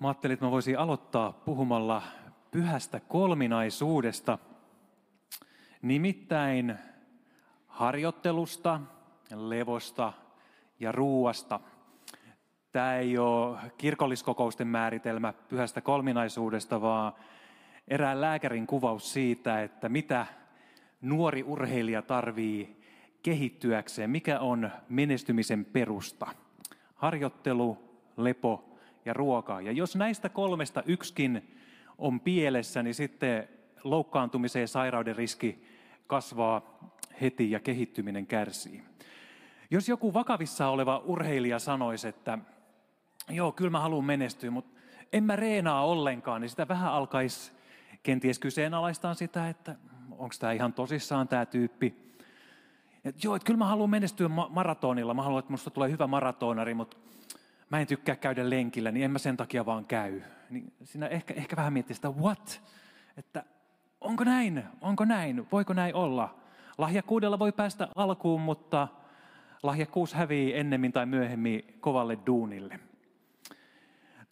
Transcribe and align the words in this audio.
Mä 0.00 0.08
ajattelin, 0.08 0.34
että 0.34 0.46
mä 0.46 0.50
voisin 0.50 0.78
aloittaa 0.78 1.32
puhumalla 1.32 2.02
pyhästä 2.50 3.00
kolminaisuudesta, 3.00 4.38
nimittäin 5.82 6.78
harjoittelusta, 7.66 8.80
levosta 9.34 10.12
ja 10.80 10.92
ruuasta. 10.92 11.60
Tämä 12.72 12.96
ei 12.96 13.18
ole 13.18 13.58
kirkolliskokousten 13.78 14.68
määritelmä 14.68 15.32
pyhästä 15.32 15.80
kolminaisuudesta, 15.80 16.80
vaan 16.80 17.12
erään 17.88 18.20
lääkärin 18.20 18.66
kuvaus 18.66 19.12
siitä, 19.12 19.62
että 19.62 19.88
mitä 19.88 20.26
nuori 21.00 21.42
urheilija 21.42 22.02
tarvii 22.02 22.82
kehittyäkseen, 23.22 24.10
mikä 24.10 24.40
on 24.40 24.70
menestymisen 24.88 25.64
perusta. 25.64 26.26
Harjoittelu, 26.94 27.78
lepo 28.16 28.65
ja 29.06 29.12
ruokaa. 29.12 29.60
Ja 29.60 29.72
jos 29.72 29.96
näistä 29.96 30.28
kolmesta 30.28 30.82
yksikin 30.86 31.54
on 31.98 32.20
pielessä, 32.20 32.82
niin 32.82 32.94
sitten 32.94 33.48
loukkaantumisen 33.84 34.60
ja 34.60 34.68
sairauden 34.68 35.16
riski 35.16 35.66
kasvaa 36.06 36.78
heti 37.20 37.50
ja 37.50 37.60
kehittyminen 37.60 38.26
kärsii. 38.26 38.82
Jos 39.70 39.88
joku 39.88 40.14
vakavissa 40.14 40.68
oleva 40.68 41.02
urheilija 41.04 41.58
sanoisi, 41.58 42.08
että 42.08 42.38
joo, 43.30 43.52
kyllä 43.52 43.70
mä 43.70 43.80
haluan 43.80 44.04
menestyä, 44.04 44.50
mutta 44.50 44.80
en 45.12 45.24
mä 45.24 45.36
reenaa 45.36 45.86
ollenkaan, 45.86 46.40
niin 46.40 46.50
sitä 46.50 46.68
vähän 46.68 46.92
alkaisi 46.92 47.52
kenties 48.02 48.38
kyseenalaistaa 48.38 49.14
sitä, 49.14 49.48
että 49.48 49.76
onko 50.10 50.34
tämä 50.38 50.52
ihan 50.52 50.72
tosissaan 50.72 51.28
tämä 51.28 51.46
tyyppi. 51.46 52.06
Et 53.04 53.24
joo, 53.24 53.36
että 53.36 53.46
kyllä 53.46 53.58
mä 53.58 53.66
haluan 53.66 53.90
menestyä 53.90 54.28
maratonilla, 54.28 55.14
mä 55.14 55.22
haluan, 55.22 55.38
että 55.38 55.52
musta 55.52 55.70
tulee 55.70 55.90
hyvä 55.90 56.06
maratonari, 56.06 56.74
mutta 56.74 56.96
mä 57.70 57.80
en 57.80 57.86
tykkää 57.86 58.16
käydä 58.16 58.50
lenkillä, 58.50 58.90
niin 58.90 59.04
en 59.04 59.10
mä 59.10 59.18
sen 59.18 59.36
takia 59.36 59.66
vaan 59.66 59.84
käy. 59.84 60.20
Niin 60.50 60.72
siinä 60.82 61.06
ehkä, 61.06 61.34
ehkä 61.34 61.56
vähän 61.56 61.72
miettii 61.72 61.94
sitä, 61.94 62.10
what? 62.10 62.62
Että 63.16 63.44
onko 64.00 64.24
näin? 64.24 64.64
Onko 64.80 65.04
näin? 65.04 65.46
Voiko 65.52 65.72
näin 65.72 65.94
olla? 65.94 66.34
Lahjakkuudella 66.78 67.38
voi 67.38 67.52
päästä 67.52 67.88
alkuun, 67.94 68.40
mutta 68.40 68.88
lahjakkuus 69.62 70.14
hävii 70.14 70.58
ennemmin 70.58 70.92
tai 70.92 71.06
myöhemmin 71.06 71.76
kovalle 71.80 72.18
duunille. 72.26 72.80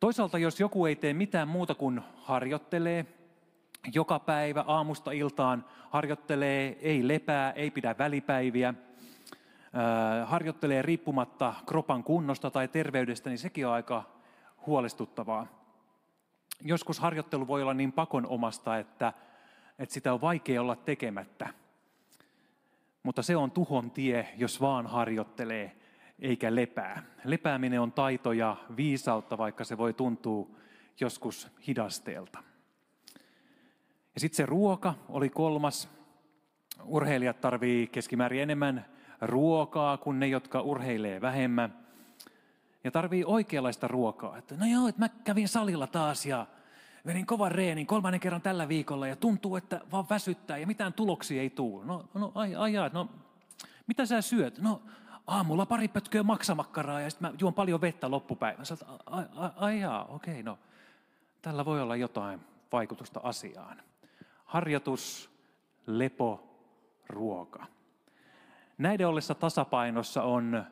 Toisaalta 0.00 0.38
jos 0.38 0.60
joku 0.60 0.86
ei 0.86 0.96
tee 0.96 1.14
mitään 1.14 1.48
muuta 1.48 1.74
kuin 1.74 2.00
harjoittelee, 2.16 3.06
joka 3.94 4.18
päivä 4.18 4.64
aamusta 4.66 5.12
iltaan 5.12 5.64
harjoittelee, 5.90 6.78
ei 6.80 7.08
lepää, 7.08 7.50
ei 7.52 7.70
pidä 7.70 7.94
välipäiviä, 7.98 8.74
harjoittelee 10.24 10.82
riippumatta 10.82 11.54
kropan 11.66 12.04
kunnosta 12.04 12.50
tai 12.50 12.68
terveydestä, 12.68 13.30
niin 13.30 13.38
sekin 13.38 13.66
on 13.66 13.72
aika 13.72 14.04
huolestuttavaa. 14.66 15.46
Joskus 16.60 16.98
harjoittelu 16.98 17.46
voi 17.46 17.62
olla 17.62 17.74
niin 17.74 17.92
pakonomasta, 17.92 18.78
että, 18.78 19.12
että 19.78 19.92
sitä 19.92 20.12
on 20.12 20.20
vaikea 20.20 20.60
olla 20.60 20.76
tekemättä. 20.76 21.48
Mutta 23.02 23.22
se 23.22 23.36
on 23.36 23.50
tuhon 23.50 23.90
tie, 23.90 24.28
jos 24.36 24.60
vaan 24.60 24.86
harjoittelee 24.86 25.76
eikä 26.18 26.54
lepää. 26.54 27.02
Lepääminen 27.24 27.80
on 27.80 27.92
taito 27.92 28.32
ja 28.32 28.56
viisautta, 28.76 29.38
vaikka 29.38 29.64
se 29.64 29.78
voi 29.78 29.92
tuntua 29.92 30.48
joskus 31.00 31.48
hidasteelta. 31.66 32.38
Ja 34.14 34.20
sitten 34.20 34.36
se 34.36 34.46
ruoka 34.46 34.94
oli 35.08 35.30
kolmas. 35.30 35.88
Urheilijat 36.84 37.40
tarvii 37.40 37.86
keskimäärin 37.86 38.42
enemmän 38.42 38.93
ruokaa 39.20 39.96
kuin 39.96 40.20
ne, 40.20 40.26
jotka 40.26 40.60
urheilee 40.60 41.20
vähemmän. 41.20 41.84
Ja 42.84 42.90
tarvii 42.90 43.24
oikeanlaista 43.26 43.88
ruokaa. 43.88 44.38
Että 44.38 44.56
no 44.56 44.66
joo, 44.66 44.88
että 44.88 45.00
mä 45.00 45.08
kävin 45.08 45.48
salilla 45.48 45.86
taas 45.86 46.26
ja 46.26 46.46
vedin 47.06 47.26
kovan 47.26 47.52
reenin 47.52 47.86
kolmannen 47.86 48.20
kerran 48.20 48.42
tällä 48.42 48.68
viikolla 48.68 49.06
ja 49.06 49.16
tuntuu, 49.16 49.56
että 49.56 49.80
vaan 49.92 50.06
väsyttää 50.10 50.58
ja 50.58 50.66
mitään 50.66 50.92
tuloksia 50.92 51.42
ei 51.42 51.50
tule. 51.50 51.84
No, 51.84 52.04
no 52.14 52.32
ai, 52.34 52.54
ai, 52.54 52.76
ai, 52.78 52.90
no 52.92 53.08
mitä 53.86 54.06
sä 54.06 54.20
syöt? 54.20 54.58
No 54.58 54.82
aamulla 55.26 55.66
pari 55.66 55.88
pötköä 55.88 56.22
maksamakkaraa 56.22 57.00
ja 57.00 57.10
sitten 57.10 57.30
mä 57.30 57.36
juon 57.40 57.54
paljon 57.54 57.80
vettä 57.80 58.10
loppupäivän. 58.10 58.66
Sä 58.66 58.76
ai 59.56 59.80
jaa, 59.80 60.04
okei, 60.04 60.42
no 60.42 60.58
tällä 61.42 61.64
voi 61.64 61.82
olla 61.82 61.96
jotain 61.96 62.40
vaikutusta 62.72 63.20
asiaan. 63.22 63.82
Harjoitus, 64.44 65.30
lepo, 65.86 66.58
ruoka. 67.08 67.66
Näiden 68.78 69.08
ollessa 69.08 69.34
tasapainossa 69.34 70.22
on 70.22 70.64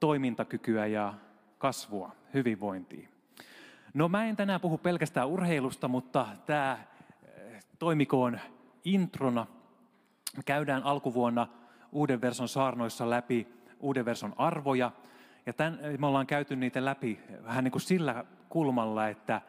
toimintakykyä 0.00 0.86
ja 0.86 1.14
kasvua, 1.58 2.12
hyvinvointia. 2.34 3.08
No 3.94 4.08
mä 4.08 4.24
en 4.24 4.36
tänään 4.36 4.60
puhu 4.60 4.78
pelkästään 4.78 5.28
urheilusta, 5.28 5.88
mutta 5.88 6.26
tämä 6.46 6.78
eh, 7.24 7.64
toimikoon 7.78 8.40
introna. 8.84 9.46
Käydään 10.46 10.82
alkuvuonna 10.82 11.46
Uuden 11.92 12.20
verson 12.20 12.48
saarnoissa 12.48 13.10
läpi 13.10 13.46
Uuden 13.80 14.04
verson 14.04 14.34
arvoja. 14.36 14.92
Ja 15.46 15.52
tämän, 15.52 15.78
me 15.98 16.06
ollaan 16.06 16.26
käyty 16.26 16.56
niitä 16.56 16.84
läpi 16.84 17.20
vähän 17.44 17.64
niin 17.64 17.72
kuin 17.72 17.82
sillä 17.82 18.24
kulmalla, 18.48 19.08
että 19.08 19.40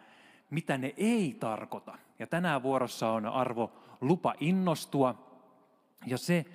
mitä 0.50 0.78
ne 0.78 0.94
ei 0.98 1.38
tarkoita. 1.40 1.98
Ja 2.20 2.28
tänään 2.28 2.64
vuorossa 2.64 3.10
on 3.10 3.26
arvo 3.26 3.72
lupa 4.02 4.34
innostua. 4.40 5.16
Ja 6.06 6.18
se, 6.18 6.46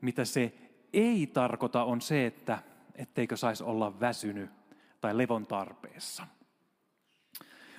mitä 0.00 0.24
se 0.24 0.59
ei 0.92 1.26
tarkoita, 1.26 1.84
on 1.84 2.00
se, 2.00 2.26
että 2.26 2.58
etteikö 2.94 3.36
saisi 3.36 3.64
olla 3.64 4.00
väsynyt 4.00 4.50
tai 5.00 5.18
levon 5.18 5.46
tarpeessa. 5.46 6.26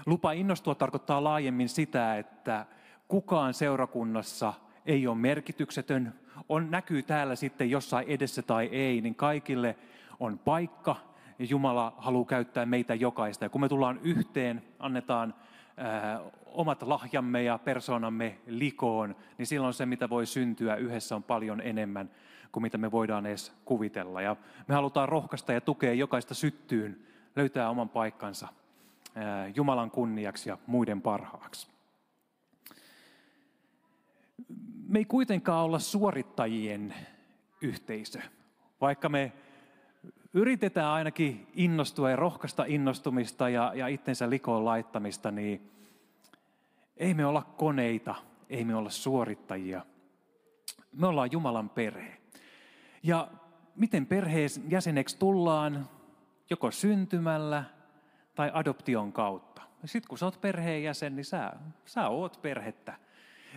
Lupa 0.06 0.32
innostua 0.32 0.76
tarkoittaa 0.76 1.24
laajemmin 1.24 1.70
sitä, 1.70 2.18
että 2.18 2.66
kukaan 3.08 3.54
seurakunnassa 3.54 4.54
ei 4.86 5.08
ole 5.08 5.18
merkityksetön, 5.18 6.14
on, 6.50 6.72
näkyy 6.72 7.04
täällä 7.04 7.36
sitten 7.36 7.70
jossain 7.70 8.08
edessä 8.08 8.42
tai 8.42 8.66
ei, 8.66 9.02
niin 9.02 9.16
kaikille 9.16 9.76
on 10.20 10.40
paikka 10.40 10.96
ja 11.40 11.46
Jumala 11.46 11.94
haluaa 11.98 12.26
käyttää 12.26 12.66
meitä 12.66 12.96
jokaista. 12.96 13.46
Ja 13.46 13.50
kun 13.50 13.62
me 13.62 13.70
tullaan 13.70 14.00
yhteen, 14.04 14.64
annetaan 14.80 15.34
ää, 15.78 16.22
omat 16.46 16.84
lahjamme 16.84 17.44
ja 17.44 17.58
persoonamme 17.58 18.38
likoon, 18.48 19.16
niin 19.38 19.48
silloin 19.48 19.74
se, 19.74 19.86
mitä 19.86 20.10
voi 20.10 20.26
syntyä 20.26 20.76
yhdessä, 20.76 21.16
on 21.16 21.24
paljon 21.24 21.62
enemmän 21.62 22.10
kuin 22.52 22.62
mitä 22.62 22.78
me 22.78 22.92
voidaan 22.92 23.26
edes 23.26 23.54
kuvitella. 23.66 24.22
Ja 24.22 24.36
me 24.68 24.76
halutaan 24.76 25.10
rohkaista 25.10 25.54
ja 25.54 25.62
tukea 25.62 25.94
jokaista 25.94 26.34
syttyyn, 26.34 27.00
löytää 27.36 27.70
oman 27.70 27.90
paikkansa 27.90 28.48
Jumalan 29.56 29.92
kunniaksi 29.92 30.50
ja 30.50 30.58
muiden 30.68 31.02
parhaaksi. 31.02 31.68
Me 34.88 35.00
ei 35.00 35.06
kuitenkaan 35.06 35.66
olla 35.66 35.80
suorittajien 35.80 36.94
yhteisö, 37.62 38.20
vaikka 38.82 39.10
me 39.10 39.32
yritetään 40.34 40.88
ainakin 40.88 41.48
innostua 41.54 42.10
ja 42.10 42.16
rohkaista 42.16 42.66
innostumista 42.68 43.50
ja, 43.50 43.72
ja 43.76 43.88
itsensä 43.88 44.30
likoon 44.30 44.66
laittamista, 44.66 45.32
niin 45.32 45.72
ei 46.98 47.14
me 47.14 47.26
olla 47.26 47.42
koneita, 47.42 48.16
ei 48.50 48.66
me 48.66 48.76
olla 48.76 48.90
suorittajia. 48.90 49.86
Me 50.94 51.08
ollaan 51.08 51.32
Jumalan 51.32 51.70
perhe. 51.70 52.21
Ja 53.04 53.28
miten 53.76 54.06
perheen 54.06 54.50
jäseneksi 54.70 55.18
tullaan? 55.20 55.90
Joko 56.50 56.72
syntymällä 56.72 57.64
tai 58.36 58.52
adoption 58.54 59.14
kautta. 59.14 59.62
Sitten 59.86 60.10
kun 60.10 60.18
sä 60.18 60.26
oot 60.26 60.42
perheenjäsen, 60.42 61.16
niin 61.16 61.26
sä, 61.26 61.54
sä 61.86 62.08
oot 62.08 62.40
perhettä. 62.42 62.94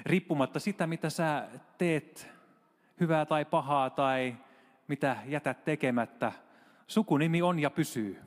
Riippumatta 0.07 0.61
sitä, 0.61 0.87
mitä 0.87 1.11
sä 1.11 1.49
teet, 1.79 2.29
hyvää 3.01 3.27
tai 3.27 3.45
pahaa 3.45 3.91
tai 3.91 4.37
mitä 4.89 5.17
jätät 5.27 5.65
tekemättä, 5.65 6.33
sukunimi 6.87 7.43
on 7.43 7.59
ja 7.59 7.71
pysyy. 7.71 8.21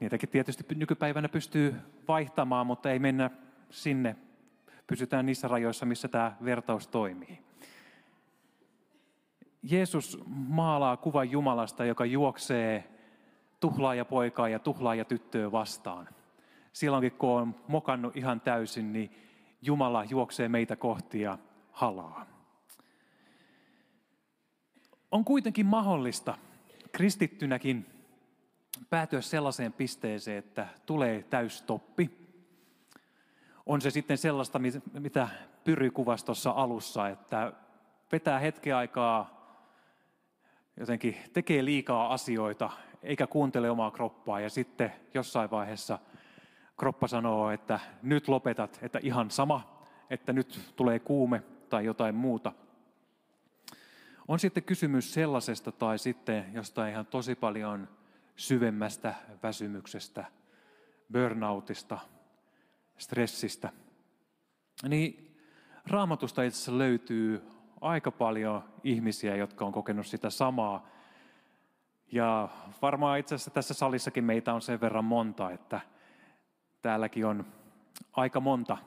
Niitäkin 0.00 0.28
tietysti 0.28 0.74
nykypäivänä 0.74 1.28
pystyy 1.28 1.74
vaihtamaan, 2.08 2.66
mutta 2.66 2.90
ei 2.90 2.98
mennä 2.98 3.30
sinne. 3.70 4.16
Pysytään 4.86 5.26
niissä 5.26 5.48
rajoissa, 5.48 5.86
missä 5.86 6.08
tämä 6.08 6.36
vertaus 6.44 6.88
toimii. 6.88 7.45
Jeesus 9.70 10.18
maalaa 10.26 10.96
kuvan 10.96 11.30
Jumalasta, 11.30 11.84
joka 11.84 12.04
juoksee 12.04 12.84
tuhlaaja 13.60 14.04
poikaa 14.04 14.48
ja 14.48 14.58
tuhlaaja 14.58 15.04
tyttöä 15.04 15.52
vastaan. 15.52 16.08
Silloinkin 16.72 17.12
kun 17.12 17.30
on 17.30 17.54
mokannut 17.68 18.16
ihan 18.16 18.40
täysin, 18.40 18.92
niin 18.92 19.10
Jumala 19.62 20.04
juoksee 20.04 20.48
meitä 20.48 20.76
kohti 20.76 21.20
ja 21.20 21.38
halaa. 21.72 22.26
On 25.10 25.24
kuitenkin 25.24 25.66
mahdollista 25.66 26.38
kristittynäkin 26.92 27.86
päätyä 28.90 29.20
sellaiseen 29.20 29.72
pisteeseen, 29.72 30.38
että 30.38 30.68
tulee 30.86 31.22
täystoppi. 31.22 32.10
On 33.66 33.80
se 33.80 33.90
sitten 33.90 34.18
sellaista, 34.18 34.60
mitä 34.98 35.28
Pyry 35.64 35.90
kuvasi 35.90 36.24
tuossa 36.24 36.50
alussa, 36.50 37.08
että 37.08 37.52
vetää 38.12 38.38
hetken 38.38 38.76
aikaa 38.76 39.35
jotenkin 40.76 41.16
tekee 41.32 41.64
liikaa 41.64 42.12
asioita, 42.14 42.70
eikä 43.02 43.26
kuuntele 43.26 43.70
omaa 43.70 43.90
kroppaa. 43.90 44.40
Ja 44.40 44.50
sitten 44.50 44.92
jossain 45.14 45.50
vaiheessa 45.50 45.98
kroppa 46.76 47.08
sanoo, 47.08 47.50
että 47.50 47.80
nyt 48.02 48.28
lopetat, 48.28 48.78
että 48.82 48.98
ihan 49.02 49.30
sama, 49.30 49.86
että 50.10 50.32
nyt 50.32 50.72
tulee 50.76 50.98
kuume 50.98 51.42
tai 51.68 51.84
jotain 51.84 52.14
muuta. 52.14 52.52
On 54.28 54.38
sitten 54.38 54.62
kysymys 54.62 55.14
sellaisesta 55.14 55.72
tai 55.72 55.98
sitten 55.98 56.44
jostain 56.52 56.92
ihan 56.92 57.06
tosi 57.06 57.34
paljon 57.34 57.88
syvemmästä 58.36 59.14
väsymyksestä, 59.42 60.24
burnoutista, 61.12 61.98
stressistä. 62.98 63.72
Niin 64.88 65.36
raamatusta 65.86 66.42
itse 66.42 66.56
asiassa 66.56 66.78
löytyy 66.78 67.42
aika 67.80 68.10
paljon 68.10 68.64
ihmisiä, 68.84 69.36
jotka 69.36 69.64
on 69.64 69.72
kokenut 69.72 70.06
sitä 70.06 70.30
samaa. 70.30 70.86
Ja 72.12 72.48
varmaan 72.82 73.18
itse 73.18 73.34
asiassa 73.34 73.50
tässä 73.50 73.74
salissakin 73.74 74.24
meitä 74.24 74.54
on 74.54 74.60
sen 74.60 74.80
verran 74.80 75.04
monta, 75.04 75.50
että 75.50 75.80
täälläkin 76.82 77.26
on 77.26 77.46
aika 78.12 78.40
monta, 78.40 78.78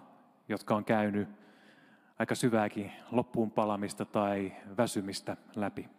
jotka 0.49 0.75
on 0.75 0.85
käynyt 0.85 1.29
aika 2.19 2.35
syvääkin 2.35 2.91
loppuun 3.11 3.51
palamista 3.51 4.05
tai 4.05 4.53
väsymistä 4.77 5.37
läpi. 5.55 5.89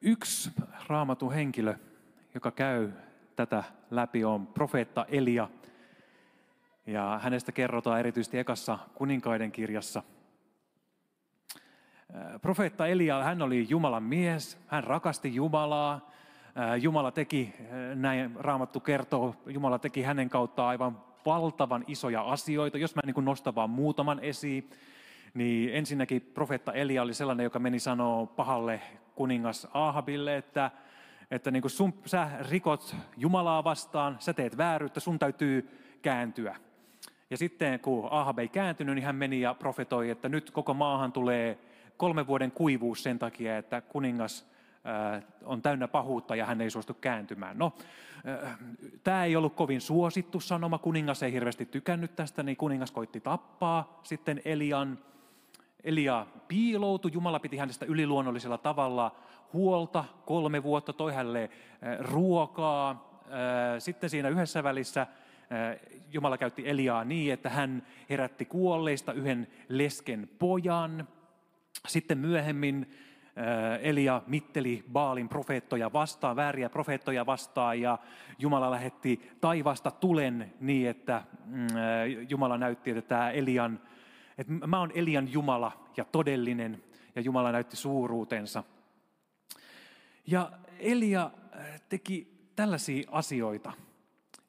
Yksi 0.00 0.50
raamatun 0.86 1.32
henkilö, 1.32 1.74
joka 2.34 2.50
käy 2.50 2.90
tätä 3.36 3.64
läpi, 3.90 4.24
on 4.24 4.46
profeetta 4.46 5.06
Elia. 5.08 5.48
Ja 6.88 7.20
hänestä 7.22 7.52
kerrotaan 7.52 8.00
erityisesti 8.00 8.38
ekassa 8.38 8.78
kuninkaiden 8.94 9.52
kirjassa. 9.52 10.02
Profeetta 12.42 12.86
Elia, 12.86 13.22
hän 13.22 13.42
oli 13.42 13.66
Jumalan 13.68 14.02
mies, 14.02 14.58
hän 14.66 14.84
rakasti 14.84 15.34
Jumalaa. 15.34 16.10
Jumala 16.80 17.10
teki, 17.10 17.54
näin 17.94 18.36
Raamattu 18.36 18.80
kertoo, 18.80 19.34
Jumala 19.46 19.78
teki 19.78 20.02
hänen 20.02 20.30
kautta 20.30 20.68
aivan 20.68 21.00
valtavan 21.26 21.84
isoja 21.86 22.22
asioita. 22.22 22.78
Jos 22.78 22.94
mä 22.94 23.02
niin 23.06 23.24
nostan 23.24 23.54
vaan 23.54 23.70
muutaman 23.70 24.18
esiin, 24.20 24.70
niin 25.34 25.74
ensinnäkin 25.74 26.30
profeetta 26.34 26.72
Elia 26.72 27.02
oli 27.02 27.14
sellainen, 27.14 27.44
joka 27.44 27.58
meni 27.58 27.78
sanoa 27.78 28.26
pahalle 28.26 28.80
kuningas 29.14 29.68
Ahabille, 29.74 30.36
että, 30.36 30.70
että 31.30 31.50
niin 31.50 31.70
sun, 31.70 31.94
sä 32.06 32.30
rikot 32.50 32.96
Jumalaa 33.16 33.64
vastaan, 33.64 34.16
sä 34.20 34.32
teet 34.32 34.56
vääryyttä, 34.56 35.00
sun 35.00 35.18
täytyy 35.18 35.68
kääntyä. 36.02 36.56
Ja 37.30 37.36
sitten 37.36 37.80
kun 37.80 38.08
Ahab 38.10 38.38
ei 38.38 38.48
kääntynyt, 38.48 38.94
niin 38.94 39.04
hän 39.04 39.16
meni 39.16 39.40
ja 39.40 39.54
profetoi, 39.54 40.10
että 40.10 40.28
nyt 40.28 40.50
koko 40.50 40.74
maahan 40.74 41.12
tulee 41.12 41.58
kolmen 41.96 42.26
vuoden 42.26 42.50
kuivuus 42.50 43.02
sen 43.02 43.18
takia, 43.18 43.58
että 43.58 43.80
kuningas 43.80 44.46
on 45.44 45.62
täynnä 45.62 45.88
pahuutta 45.88 46.36
ja 46.36 46.46
hän 46.46 46.60
ei 46.60 46.70
suostu 46.70 46.94
kääntymään. 46.94 47.58
No, 47.58 47.72
tämä 49.04 49.24
ei 49.24 49.36
ollut 49.36 49.54
kovin 49.54 49.80
suosittu 49.80 50.40
sanoma, 50.40 50.78
kuningas 50.78 51.22
ei 51.22 51.32
hirveästi 51.32 51.66
tykännyt 51.66 52.16
tästä, 52.16 52.42
niin 52.42 52.56
kuningas 52.56 52.90
koitti 52.90 53.20
tappaa 53.20 54.00
sitten 54.02 54.42
Elian. 54.44 54.98
Elia 55.84 56.26
piiloutui, 56.48 57.10
Jumala 57.14 57.40
piti 57.40 57.56
hänestä 57.56 57.86
yliluonnollisella 57.86 58.58
tavalla 58.58 59.16
huolta 59.52 60.04
kolme 60.26 60.62
vuotta, 60.62 60.92
toi 60.92 61.14
hänelle 61.14 61.50
ruokaa. 61.98 63.20
Sitten 63.78 64.10
siinä 64.10 64.28
yhdessä 64.28 64.62
välissä 64.62 65.06
Jumala 66.12 66.38
käytti 66.38 66.68
Eliaa 66.68 67.04
niin, 67.04 67.32
että 67.32 67.50
hän 67.50 67.86
herätti 68.10 68.44
kuolleista 68.44 69.12
yhden 69.12 69.46
lesken 69.68 70.30
pojan. 70.38 71.08
Sitten 71.88 72.18
myöhemmin 72.18 72.90
Elia 73.82 74.22
mitteli 74.26 74.84
Baalin 74.92 75.28
profeettoja 75.28 75.92
vastaan, 75.92 76.36
vääriä 76.36 76.68
profeettoja 76.68 77.26
vastaan 77.26 77.80
ja 77.80 77.98
Jumala 78.38 78.70
lähetti 78.70 79.30
taivasta 79.40 79.90
tulen 79.90 80.54
niin, 80.60 80.88
että 80.88 81.22
mm, 81.44 81.66
Jumala 82.28 82.58
näytti, 82.58 82.90
että 82.90 83.02
tämä 83.02 83.30
Elian, 83.30 83.80
että 84.38 84.52
mä 84.66 84.78
oon 84.78 84.92
Elian 84.94 85.32
Jumala 85.32 85.72
ja 85.96 86.04
todellinen 86.04 86.82
ja 87.14 87.22
Jumala 87.22 87.52
näytti 87.52 87.76
suuruutensa. 87.76 88.64
Ja 90.26 90.50
Elia 90.78 91.30
teki 91.88 92.38
tällaisia 92.56 93.08
asioita. 93.10 93.72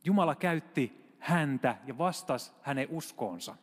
Jumala 0.04 0.36
käytti 0.36 1.09
häntä 1.20 1.78
ja 1.86 1.98
vastasi 1.98 2.52
hänen 2.62 2.88
uskoonsa. 2.90 3.56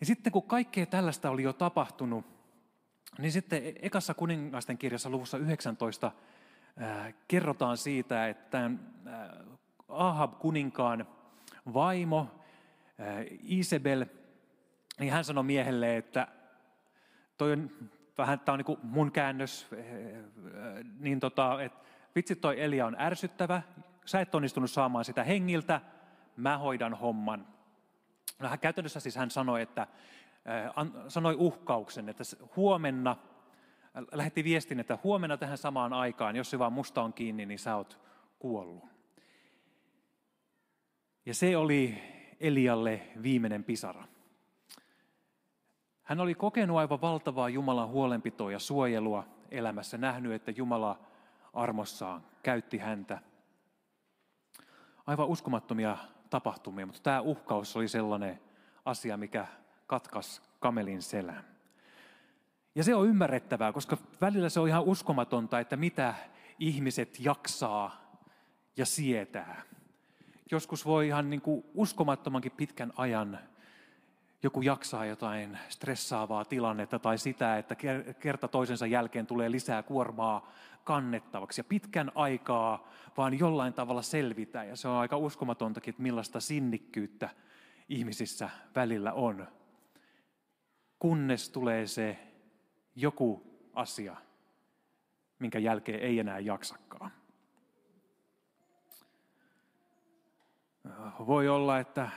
Ja 0.00 0.06
sitten 0.06 0.32
kun 0.32 0.42
kaikkea 0.42 0.86
tällaista 0.86 1.30
oli 1.30 1.42
jo 1.42 1.52
tapahtunut, 1.52 2.24
niin 3.18 3.32
sitten 3.32 3.62
ekassa 3.82 4.14
kuningasten 4.14 4.78
kirjassa 4.78 5.10
luvussa 5.10 5.38
19 5.38 6.12
äh, 6.82 7.14
kerrotaan 7.28 7.76
siitä, 7.76 8.28
että 8.28 8.64
äh, 8.64 8.72
Ahab 9.88 10.38
kuninkaan 10.38 11.06
vaimo 11.74 12.20
äh, 13.00 13.16
Isabel, 13.42 14.06
niin 14.98 15.12
hän 15.12 15.24
sanoi 15.24 15.44
miehelle, 15.44 15.96
että 15.96 16.28
toi 17.38 17.52
on 17.52 17.70
vähän, 18.18 18.40
tämä 18.40 18.54
on 18.54 18.58
niin 18.58 18.66
kuin 18.66 18.78
mun 18.82 19.12
käännös, 19.12 19.66
niin 20.98 21.20
tota, 21.20 21.62
että 21.62 21.84
vitsi 22.16 22.36
toi 22.36 22.62
Elia 22.62 22.86
on 22.86 22.96
ärsyttävä, 23.00 23.62
sä 24.04 24.20
et 24.20 24.34
onnistunut 24.34 24.70
saamaan 24.70 25.04
sitä 25.04 25.24
hengiltä, 25.24 25.80
mä 26.36 26.58
hoidan 26.58 26.94
homman. 26.94 27.46
No, 28.38 28.48
hän, 28.48 28.58
käytännössä 28.58 29.00
siis 29.00 29.16
hän 29.16 29.30
sanoi, 29.30 29.62
että 29.62 29.86
sanoi 31.08 31.34
uhkauksen, 31.34 32.08
että 32.08 32.24
huomenna, 32.56 33.16
lähetti 34.12 34.44
viestin, 34.44 34.80
että 34.80 34.98
huomenna 35.04 35.36
tähän 35.36 35.58
samaan 35.58 35.92
aikaan, 35.92 36.36
jos 36.36 36.50
se 36.50 36.58
vaan 36.58 36.72
musta 36.72 37.02
on 37.02 37.12
kiinni, 37.12 37.46
niin 37.46 37.58
sä 37.58 37.76
oot 37.76 38.00
kuollut. 38.38 38.84
Ja 41.26 41.34
se 41.34 41.56
oli 41.56 42.02
Elialle 42.40 43.06
viimeinen 43.22 43.64
pisara. 43.64 44.04
Hän 46.02 46.20
oli 46.20 46.34
kokenut 46.34 46.76
aivan 46.76 47.00
valtavaa 47.00 47.48
Jumalan 47.48 47.88
huolenpitoa 47.88 48.52
ja 48.52 48.58
suojelua 48.58 49.26
elämässä, 49.50 49.98
nähnyt, 49.98 50.32
että 50.32 50.50
Jumala 50.50 50.98
armossaan 51.52 52.22
käytti 52.42 52.78
häntä. 52.78 53.18
Aivan 55.06 55.28
uskomattomia 55.28 55.96
tapahtumia, 56.34 56.86
mutta 56.86 57.00
tämä 57.02 57.20
uhkaus 57.20 57.76
oli 57.76 57.88
sellainen 57.88 58.40
asia, 58.84 59.16
mikä 59.16 59.46
katkas 59.86 60.42
kamelin 60.60 61.02
selän. 61.02 61.44
Ja 62.74 62.84
se 62.84 62.94
on 62.94 63.06
ymmärrettävää, 63.06 63.72
koska 63.72 63.96
välillä 64.20 64.48
se 64.48 64.60
on 64.60 64.68
ihan 64.68 64.82
uskomatonta, 64.82 65.60
että 65.60 65.76
mitä 65.76 66.14
ihmiset 66.58 67.20
jaksaa 67.20 68.16
ja 68.76 68.86
sietää. 68.86 69.62
Joskus 70.50 70.86
voi 70.86 71.06
ihan 71.06 71.30
niin 71.30 71.40
kuin 71.40 71.64
uskomattomankin 71.74 72.52
pitkän 72.52 72.92
ajan 72.96 73.38
joku 74.42 74.62
jaksaa 74.62 75.06
jotain 75.06 75.58
stressaavaa 75.68 76.44
tilannetta 76.44 76.98
tai 76.98 77.18
sitä, 77.18 77.58
että 77.58 77.76
kerta 78.20 78.48
toisensa 78.48 78.86
jälkeen 78.86 79.26
tulee 79.26 79.50
lisää 79.50 79.82
kuormaa 79.82 80.52
kannettavaksi 80.84 81.60
ja 81.60 81.64
pitkän 81.64 82.12
aikaa 82.14 82.88
vaan 83.16 83.38
jollain 83.38 83.72
tavalla 83.72 84.02
selvitä. 84.02 84.64
Ja 84.64 84.76
se 84.76 84.88
on 84.88 84.96
aika 84.96 85.16
uskomatontakin, 85.16 85.92
että 85.92 86.02
millaista 86.02 86.40
sinnikkyyttä 86.40 87.28
ihmisissä 87.88 88.50
välillä 88.74 89.12
on 89.12 89.46
kunnes 91.04 91.50
tulee 91.50 91.86
se 91.86 92.18
joku 92.96 93.42
asia, 93.72 94.16
minkä 95.38 95.58
jälkeen 95.58 96.00
ei 96.00 96.18
enää 96.18 96.38
jaksakaan. 96.38 97.10
Voi 101.26 101.48
olla, 101.48 101.78
että 101.78 102.02
äh, 102.02 102.10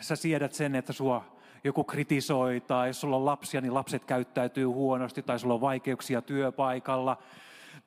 sä 0.00 0.16
siedät 0.16 0.52
sen, 0.52 0.74
että 0.74 0.92
sua 0.92 1.38
joku 1.64 1.84
kritisoi 1.84 2.60
tai 2.60 2.88
jos 2.88 3.00
sulla 3.00 3.16
on 3.16 3.24
lapsia, 3.24 3.60
niin 3.60 3.74
lapset 3.74 4.04
käyttäytyy 4.04 4.64
huonosti 4.64 5.22
tai 5.22 5.38
sulla 5.38 5.54
on 5.54 5.60
vaikeuksia 5.60 6.22
työpaikalla 6.22 7.18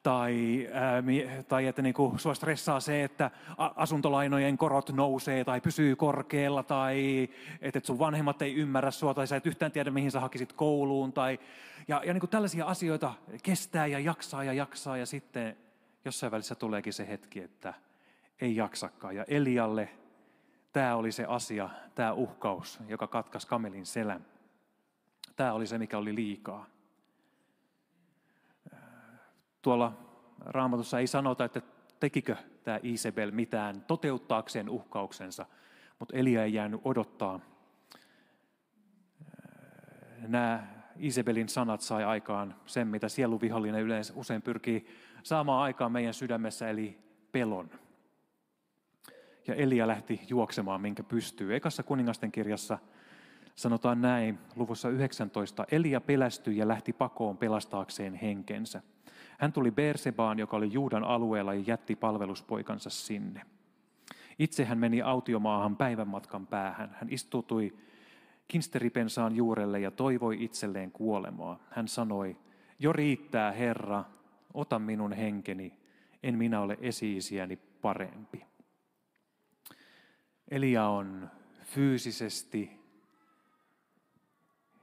tai, 0.04 0.68
ää, 0.74 1.04
tai 1.48 1.68
että 1.68 1.82
niin 1.82 1.94
kuin 1.94 2.20
sua 2.20 2.34
stressaa 2.34 2.80
se, 2.80 3.04
että 3.04 3.32
asuntolainojen 3.58 4.58
korot 4.58 4.90
nousee 4.90 5.44
tai 5.44 5.62
pysyy 5.62 5.96
korkealla 5.96 6.64
tai 6.64 7.30
että 7.62 7.80
sun 7.84 8.00
vanhemmat 8.00 8.42
ei 8.42 8.56
ymmärrä 8.56 8.92
sua 8.92 9.14
tai 9.14 9.28
sä 9.28 9.36
et 9.36 9.46
yhtään 9.46 9.72
tiedä, 9.72 9.92
mihin 9.92 10.12
sä 10.12 10.20
hakisit 10.20 10.54
kouluun. 10.54 11.14
Tai, 11.14 11.40
ja 11.88 12.02
ja 12.06 12.14
niin 12.14 12.20
kuin 12.20 12.30
tällaisia 12.30 12.66
asioita 12.66 13.14
kestää 13.44 13.88
ja 13.88 14.00
jaksaa 14.00 14.44
ja 14.44 14.54
jaksaa 14.54 14.98
ja 14.98 15.06
sitten 15.06 15.58
jossain 16.06 16.32
välissä 16.32 16.56
tuleekin 16.56 16.94
se 16.94 17.08
hetki, 17.08 17.40
että 17.40 17.74
ei 18.42 18.56
jaksakaan. 18.56 19.16
Ja 19.16 19.26
Elialle 19.28 19.90
tämä 20.74 20.96
oli 20.96 21.12
se 21.12 21.26
asia, 21.26 21.70
tämä 21.96 22.14
uhkaus, 22.14 22.80
joka 22.88 23.08
katkas 23.08 23.46
kamelin 23.46 23.86
selän. 23.86 24.26
Tämä 25.36 25.54
oli 25.54 25.68
se, 25.68 25.78
mikä 25.78 25.98
oli 25.98 26.16
liikaa 26.16 26.66
tuolla 29.68 29.94
raamatussa 30.46 31.00
ei 31.00 31.08
sanota, 31.08 31.46
että 31.46 31.62
tekikö 32.00 32.36
tämä 32.64 32.80
Isabel 32.84 33.32
mitään 33.32 33.82
toteuttaakseen 33.82 34.70
uhkauksensa, 34.70 35.46
mutta 36.00 36.18
Elia 36.18 36.44
ei 36.44 36.54
jäänyt 36.54 36.82
odottaa. 36.84 37.40
Nämä 40.28 40.68
Isabelin 40.98 41.50
sanat 41.50 41.82
sai 41.82 42.04
aikaan 42.04 42.56
sen, 42.66 42.88
mitä 42.88 43.10
sieluvihollinen 43.10 43.82
yleensä 43.82 44.14
usein 44.16 44.42
pyrkii 44.42 44.88
saamaan 45.24 45.64
aikaan 45.64 45.92
meidän 45.92 46.14
sydämessä, 46.14 46.70
eli 46.70 47.00
pelon. 47.32 47.70
Ja 49.48 49.56
Elia 49.56 49.88
lähti 49.88 50.22
juoksemaan, 50.28 50.82
minkä 50.82 51.04
pystyy. 51.04 51.56
Ekassa 51.56 51.84
kuningasten 51.84 52.32
kirjassa 52.32 52.78
sanotaan 53.56 54.02
näin, 54.02 54.40
luvussa 54.56 54.90
19. 54.90 55.66
Elia 55.72 56.02
pelästyi 56.02 56.58
ja 56.58 56.68
lähti 56.68 56.94
pakoon 56.94 57.38
pelastaakseen 57.38 58.14
henkensä. 58.14 58.82
Hän 59.38 59.54
tuli 59.54 59.72
Bersebaan, 59.72 60.40
joka 60.40 60.58
oli 60.58 60.74
Juudan 60.74 61.04
alueella, 61.04 61.54
ja 61.54 61.64
jätti 61.68 61.96
palveluspoikansa 61.96 62.90
sinne. 62.90 63.42
Itse 64.40 64.66
hän 64.66 64.78
meni 64.78 65.02
autiomaahan 65.02 65.78
päivän 65.78 66.08
matkan 66.08 66.48
päähän. 66.48 66.96
Hän 67.00 67.10
istutui 67.10 67.78
kinsteripensaan 68.48 69.36
juurelle 69.36 69.80
ja 69.80 69.92
toivoi 69.92 70.44
itselleen 70.44 70.92
kuolemaa. 70.92 71.60
Hän 71.70 71.88
sanoi, 71.88 72.38
jo 72.80 72.94
riittää 72.94 73.52
Herra, 73.52 74.04
ota 74.54 74.80
minun 74.80 75.14
henkeni, 75.14 75.74
en 76.24 76.38
minä 76.38 76.62
ole 76.62 76.78
esiisiäni 76.82 77.56
parempi. 77.56 78.46
Elia 80.52 80.88
on 80.88 81.30
fyysisesti, 81.64 82.80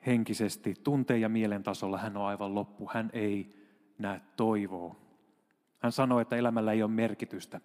henkisesti, 0.06 0.74
tunteen 0.82 1.20
ja 1.20 1.28
mielen 1.28 1.62
tasolla 1.62 1.98
hän 1.98 2.16
on 2.16 2.26
aivan 2.26 2.54
loppu. 2.54 2.90
Hän 2.92 3.10
ei 3.12 3.63
näe 3.98 4.20
toivoa. 4.36 4.96
Hän 5.78 5.92
sanoi, 5.92 6.22
että 6.22 6.36
elämällä 6.36 6.72
ei 6.72 6.82
ole 6.82 6.90
merkitystä. 6.90 7.60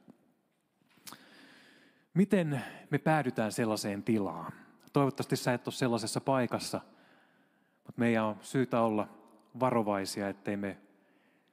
Miten 2.13 2.61
me 2.89 2.97
päädytään 2.97 3.51
sellaiseen 3.51 4.03
tilaan? 4.03 4.51
Toivottavasti 4.93 5.35
sä 5.35 5.53
et 5.53 5.67
ole 5.67 5.73
sellaisessa 5.73 6.21
paikassa, 6.21 6.81
mutta 7.85 7.99
meidän 7.99 8.23
on 8.23 8.37
syytä 8.41 8.81
olla 8.81 9.07
varovaisia, 9.59 10.29
ettei 10.29 10.57
me 10.57 10.77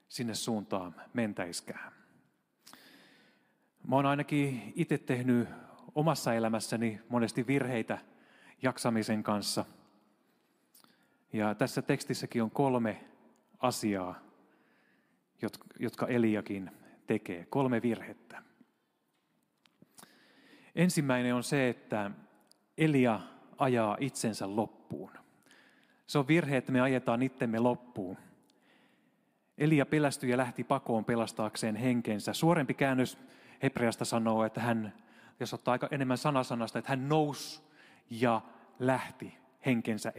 sinne 0.09 0.35
suuntaan 0.35 0.95
mentäiskään. 1.13 1.91
Mä 3.87 3.95
oon 3.95 4.05
ainakin 4.05 4.73
itse 4.75 4.97
tehnyt 4.97 5.49
omassa 5.95 6.33
elämässäni 6.33 7.01
monesti 7.09 7.47
virheitä 7.47 7.97
jaksamisen 8.61 9.23
kanssa. 9.23 9.65
Ja 11.33 11.55
tässä 11.55 11.81
tekstissäkin 11.81 12.43
on 12.43 12.51
kolme 12.51 13.03
asiaa, 13.59 14.26
jotka 15.79 16.07
Eliakin 16.07 16.71
tekee. 17.07 17.45
Kolme 17.49 17.81
virhettä. 17.81 18.43
Ensimmäinen 20.75 21.35
on 21.35 21.43
se, 21.43 21.69
että 21.69 22.11
Elia 22.77 23.19
ajaa 23.57 23.97
itsensä 23.99 24.55
loppuun. 24.55 25.11
Se 26.07 26.17
on 26.17 26.27
virhe, 26.27 26.57
että 26.57 26.71
me 26.71 26.81
ajetaan 26.81 27.23
itsemme 27.23 27.59
loppuun. 27.59 28.17
Elia 29.57 29.85
pelästyi 29.85 30.29
ja 30.29 30.37
lähti 30.37 30.63
pakoon 30.63 31.05
pelastaakseen 31.05 31.75
henkensä. 31.75 32.33
Suorempi 32.33 32.73
käännös 32.73 33.17
Hebreasta 33.63 34.05
sanoo, 34.05 34.43
että 34.43 34.61
hän, 34.61 34.93
jos 35.39 35.53
ottaa 35.53 35.71
aika 35.71 35.87
enemmän 35.91 36.17
sanasanasta, 36.17 36.79
että 36.79 36.91
hän 36.91 37.09
nousi 37.09 37.61
ja 38.09 38.41
lähti 38.79 39.37
henkensä 39.65 40.13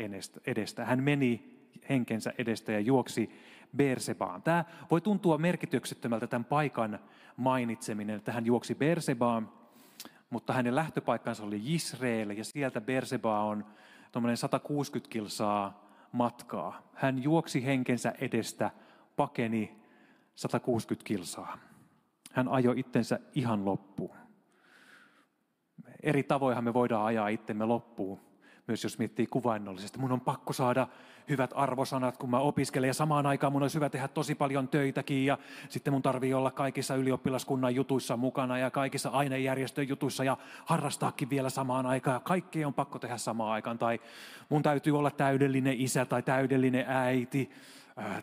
edestä. 0.46 0.84
Hän 0.84 1.02
meni 1.02 1.58
henkensä 1.88 2.32
edestä 2.38 2.72
ja 2.72 2.80
juoksi 2.80 3.30
Bersebaan. 3.76 4.42
Tämä 4.42 4.64
voi 4.90 5.00
tuntua 5.00 5.38
merkityksettömältä 5.38 6.26
tämän 6.26 6.44
paikan 6.44 6.98
mainitseminen, 7.36 8.16
että 8.16 8.32
hän 8.32 8.46
juoksi 8.46 8.74
Bersebaan, 8.74 9.52
mutta 10.30 10.52
hänen 10.52 10.76
lähtöpaikkansa 10.76 11.44
oli 11.44 11.60
Israel 11.64 12.30
ja 12.30 12.44
sieltä 12.44 12.80
Berseba 12.80 13.44
on 13.44 13.66
tuommoinen 14.12 14.36
160 14.36 15.12
kilsaa 15.12 15.88
matkaa. 16.12 16.90
Hän 16.94 17.22
juoksi 17.22 17.64
henkensä 17.64 18.14
edestä, 18.20 18.70
pakeni 19.16 19.82
160 20.34 21.06
kilsaa. 21.06 21.58
Hän 22.32 22.48
ajoi 22.48 22.80
itsensä 22.80 23.20
ihan 23.34 23.64
loppuun. 23.64 24.16
Eri 26.02 26.22
tavoinhan 26.22 26.64
me 26.64 26.74
voidaan 26.74 27.06
ajaa 27.06 27.28
itsemme 27.28 27.64
loppuun 27.64 28.27
myös 28.68 28.84
jos 28.84 28.98
miettii 28.98 29.26
kuvainnollisesti. 29.26 29.98
Mun 29.98 30.12
on 30.12 30.20
pakko 30.20 30.52
saada 30.52 30.86
hyvät 31.28 31.50
arvosanat, 31.54 32.16
kun 32.16 32.30
mä 32.30 32.38
opiskelen. 32.38 32.88
Ja 32.88 32.94
samaan 32.94 33.26
aikaan 33.26 33.52
mun 33.52 33.62
olisi 33.62 33.74
hyvä 33.74 33.90
tehdä 33.90 34.08
tosi 34.08 34.34
paljon 34.34 34.68
töitäkin. 34.68 35.26
Ja 35.26 35.38
sitten 35.68 35.92
mun 35.92 36.02
tarvii 36.02 36.34
olla 36.34 36.50
kaikissa 36.50 36.94
ylioppilaskunnan 36.94 37.74
jutuissa 37.74 38.16
mukana 38.16 38.58
ja 38.58 38.70
kaikissa 38.70 39.08
ainejärjestön 39.08 39.88
jutuissa 39.88 40.24
ja 40.24 40.36
harrastaakin 40.64 41.30
vielä 41.30 41.50
samaan 41.50 41.86
aikaan. 41.86 42.14
Ja 42.14 42.20
kaikkea 42.20 42.66
on 42.66 42.74
pakko 42.74 42.98
tehdä 42.98 43.16
samaan 43.16 43.52
aikaan. 43.52 43.78
Tai 43.78 44.00
mun 44.48 44.62
täytyy 44.62 44.98
olla 44.98 45.10
täydellinen 45.10 45.80
isä 45.80 46.04
tai 46.04 46.22
täydellinen 46.22 46.84
äiti 46.88 47.50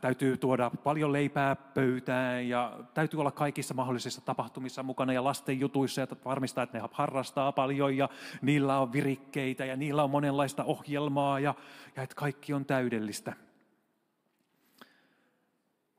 täytyy 0.01 0.38
tuoda 0.38 0.72
paljon 0.84 1.13
leipää 1.13 1.55
pöytään 1.55 2.50
ja 2.50 2.79
täytyy 2.94 3.20
olla 3.20 3.32
kaikissa 3.32 3.74
mahdollisissa 3.74 4.22
tapahtumissa 4.22 4.84
mukana 4.84 5.13
ja 5.13 5.24
lasten 5.24 5.60
jutuissa 5.60 6.01
ja 6.01 6.08
varmistaa, 6.25 6.63
että 6.63 6.77
ne 6.77 6.89
harrastaa 6.91 7.51
paljon 7.51 7.98
ja 7.98 8.10
niillä 8.41 8.79
on 8.79 8.94
virikkeitä 8.94 9.65
ja 9.65 9.75
niillä 9.75 10.03
on 10.03 10.10
monenlaista 10.10 10.63
ohjelmaa 10.63 11.39
ja, 11.39 11.55
ja 11.96 12.03
että 12.03 12.15
kaikki 12.15 12.53
on 12.53 12.65
täydellistä. 12.65 13.34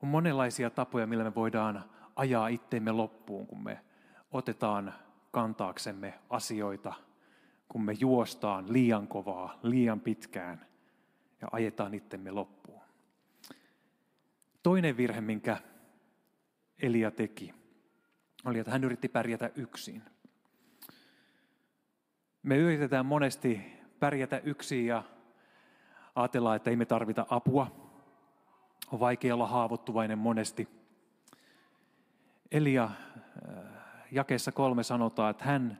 On 0.03 0.09
monenlaisia 0.09 0.69
tapoja, 0.69 1.07
millä 1.07 1.23
me 1.23 1.35
voidaan 1.35 1.83
ajaa 2.15 2.47
itteemme 2.47 2.91
loppuun, 2.91 3.47
kun 3.47 3.63
me 3.63 3.79
otetaan 4.31 4.93
kantaaksemme 5.31 6.13
asioita, 6.29 6.93
kun 7.67 7.81
me 7.81 7.93
juostaan 7.99 8.73
liian 8.73 9.07
kovaa, 9.07 9.59
liian 9.63 9.99
pitkään 9.99 10.65
ja 11.41 11.47
ajetaan 11.51 11.93
itsemme 11.93 12.31
loppuun. 12.31 12.76
Toinen 14.67 14.97
virhe, 14.97 15.21
minkä 15.21 15.57
Elia 16.81 17.11
teki, 17.11 17.53
oli, 18.45 18.59
että 18.59 18.71
hän 18.71 18.83
yritti 18.83 19.07
pärjätä 19.07 19.51
yksin. 19.55 20.03
Me 22.43 22.57
yritetään 22.57 23.05
monesti 23.05 23.61
pärjätä 23.99 24.41
yksin 24.43 24.85
ja 24.85 25.03
ajatellaan, 26.15 26.55
että 26.55 26.69
ei 26.69 26.75
me 26.75 26.85
tarvita 26.85 27.25
apua. 27.29 27.91
On 28.91 28.99
vaikea 28.99 29.33
olla 29.33 29.47
haavoittuvainen 29.47 30.17
monesti. 30.17 30.67
Elia 32.51 32.83
äh, 32.83 32.91
jakeessa 34.11 34.51
kolme 34.51 34.83
sanotaan, 34.83 35.31
että 35.31 35.45
hän 35.45 35.79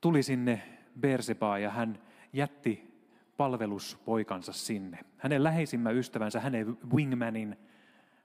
tuli 0.00 0.22
sinne 0.22 0.62
Bersebaan 1.00 1.62
ja 1.62 1.70
hän 1.70 2.02
jätti 2.32 3.02
palveluspoikansa 3.36 4.52
sinne. 4.52 4.98
Hänen 5.18 5.44
läheisimmän 5.44 5.96
ystävänsä, 5.96 6.40
hänen 6.40 6.78
wingmanin, 6.94 7.56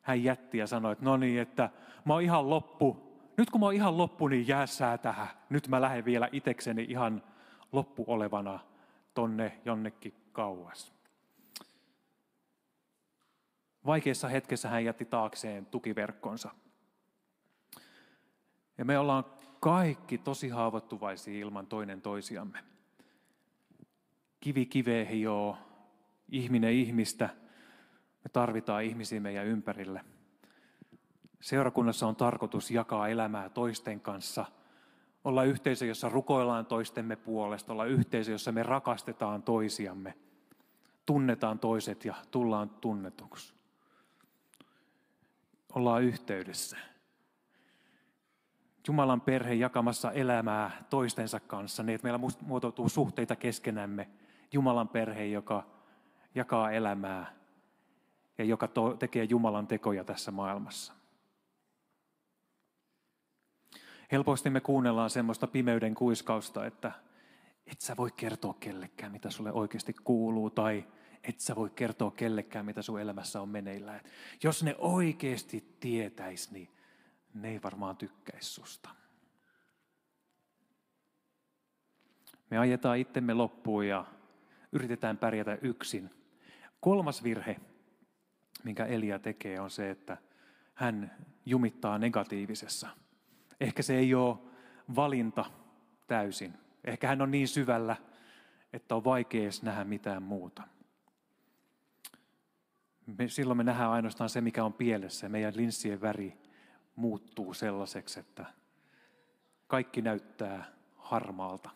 hän 0.03 0.23
jätti 0.23 0.57
ja 0.57 0.67
sanoi, 0.67 0.91
että 0.91 1.05
no 1.05 1.17
niin, 1.17 1.41
että 1.41 1.69
mä 2.05 2.13
oon 2.13 2.23
ihan 2.23 2.49
loppu. 2.49 3.13
Nyt 3.37 3.49
kun 3.49 3.59
mä 3.59 3.65
oon 3.65 3.75
ihan 3.75 3.97
loppu, 3.97 4.27
niin 4.27 4.47
jäässää 4.47 4.97
tähän. 4.97 5.27
Nyt 5.49 5.67
mä 5.67 5.81
lähden 5.81 6.05
vielä 6.05 6.29
itekseni 6.31 6.85
ihan 6.89 7.23
loppu 7.71 8.05
olevana 8.07 8.59
tonne 9.13 9.61
jonnekin 9.65 10.13
kauas. 10.31 10.93
Vaikeassa 13.85 14.27
hetkessä 14.27 14.69
hän 14.69 14.85
jätti 14.85 15.05
taakseen 15.05 15.65
tukiverkkonsa. 15.65 16.49
Ja 18.77 18.85
me 18.85 18.97
ollaan 18.97 19.25
kaikki 19.59 20.17
tosi 20.17 20.49
haavoittuvaisia 20.49 21.39
ilman 21.39 21.67
toinen 21.67 22.01
toisiamme. 22.01 22.59
Kivi 24.39 24.65
kivee 24.65 25.09
hioo, 25.09 25.57
ihminen 26.29 26.73
ihmistä– 26.73 27.29
me 28.23 28.29
tarvitaan 28.33 28.83
ihmisiä 28.83 29.19
meidän 29.19 29.45
ympärille. 29.45 30.01
Seurakunnassa 31.41 32.07
on 32.07 32.15
tarkoitus 32.15 32.71
jakaa 32.71 33.07
elämää 33.07 33.49
toisten 33.49 33.99
kanssa, 33.99 34.45
olla 35.23 35.43
yhteisö, 35.43 35.85
jossa 35.85 36.09
rukoillaan 36.09 36.65
toistemme 36.65 37.15
puolesta, 37.15 37.73
olla 37.73 37.85
yhteisö, 37.85 38.31
jossa 38.31 38.51
me 38.51 38.63
rakastetaan 38.63 39.43
toisiamme, 39.43 40.13
tunnetaan 41.05 41.59
toiset 41.59 42.05
ja 42.05 42.15
tullaan 42.31 42.69
tunnetuksi. 42.69 43.53
Ollaan 45.75 46.03
yhteydessä. 46.03 46.77
Jumalan 48.87 49.21
perhe 49.21 49.53
jakamassa 49.53 50.11
elämää 50.11 50.71
toistensa 50.89 51.39
kanssa, 51.39 51.83
niin 51.83 51.95
että 51.95 52.05
meillä 52.05 52.29
muotoutuu 52.41 52.89
suhteita 52.89 53.35
keskenämme. 53.35 54.09
Jumalan 54.51 54.87
perhe, 54.87 55.25
joka 55.25 55.63
jakaa 56.35 56.71
elämää 56.71 57.42
ja 58.37 58.45
joka 58.45 58.67
to, 58.67 58.93
tekee 58.93 59.23
Jumalan 59.23 59.67
tekoja 59.67 60.03
tässä 60.03 60.31
maailmassa. 60.31 60.93
Helposti 64.11 64.49
me 64.49 64.61
kuunnellaan 64.61 65.09
semmoista 65.09 65.47
pimeyden 65.47 65.95
kuiskausta, 65.95 66.65
että 66.65 66.91
et 67.65 67.81
sä 67.81 67.97
voi 67.97 68.11
kertoa 68.11 68.53
kellekään, 68.59 69.11
mitä 69.11 69.29
sulle 69.29 69.51
oikeasti 69.51 69.93
kuuluu, 69.93 70.49
tai 70.49 70.85
et 71.23 71.39
sä 71.39 71.55
voi 71.55 71.69
kertoa 71.69 72.11
kellekään, 72.11 72.65
mitä 72.65 72.81
sun 72.81 73.01
elämässä 73.01 73.41
on 73.41 73.49
meneillään. 73.49 74.01
Jos 74.43 74.63
ne 74.63 74.75
oikeasti 74.77 75.75
tietäis, 75.79 76.51
niin 76.51 76.69
ne 77.33 77.49
ei 77.49 77.63
varmaan 77.63 77.97
tykkäisi 77.97 78.49
susta. 78.49 78.89
Me 82.49 82.57
ajetaan 82.57 82.97
itsemme 82.97 83.33
loppuun 83.33 83.87
ja 83.87 84.05
yritetään 84.71 85.17
pärjätä 85.17 85.57
yksin. 85.61 86.09
Kolmas 86.79 87.23
virhe 87.23 87.59
minkä 88.63 88.85
Elia 88.85 89.19
tekee, 89.19 89.59
on 89.59 89.71
se, 89.71 89.89
että 89.89 90.17
hän 90.73 91.11
jumittaa 91.45 91.97
negatiivisessa. 91.97 92.89
Ehkä 93.59 93.83
se 93.83 93.95
ei 93.95 94.15
ole 94.15 94.37
valinta 94.95 95.45
täysin. 96.07 96.53
Ehkä 96.83 97.07
hän 97.07 97.21
on 97.21 97.31
niin 97.31 97.47
syvällä, 97.47 97.95
että 98.73 98.95
on 98.95 99.03
vaikea 99.03 99.43
edes 99.43 99.63
nähdä 99.63 99.83
mitään 99.83 100.23
muuta. 100.23 100.63
Me, 103.17 103.27
silloin 103.27 103.57
me 103.57 103.63
nähdään 103.63 103.91
ainoastaan 103.91 104.29
se, 104.29 104.41
mikä 104.41 104.63
on 104.63 104.73
pielessä. 104.73 105.29
Meidän 105.29 105.55
linssien 105.55 106.01
väri 106.01 106.37
muuttuu 106.95 107.53
sellaiseksi, 107.53 108.19
että 108.19 108.45
kaikki 109.67 110.01
näyttää 110.01 110.65
harmaalta. 110.95 111.69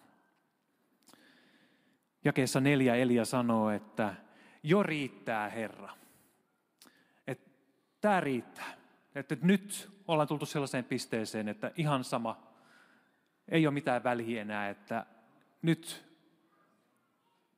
Jakeessa 2.25 2.59
neljä 2.59 2.95
Elia 2.95 3.25
sanoo, 3.25 3.69
että 3.69 4.15
jo 4.63 4.83
riittää 4.83 5.49
Herra. 5.49 5.89
Tämä 8.01 8.19
riittää. 8.19 8.73
Että 9.15 9.37
nyt 9.41 9.89
ollaan 10.07 10.27
tultu 10.27 10.45
sellaiseen 10.45 10.85
pisteeseen, 10.85 11.47
että 11.47 11.71
ihan 11.75 12.03
sama, 12.03 12.47
ei 13.49 13.67
ole 13.67 13.73
mitään 13.73 14.03
väliä 14.03 14.41
enää, 14.41 14.69
että 14.69 15.05
nyt 15.61 16.05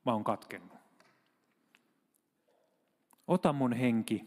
mä 0.06 0.12
oon 0.12 0.24
katkennut. 0.24 0.78
Ota 3.26 3.52
mun 3.52 3.72
henki, 3.72 4.26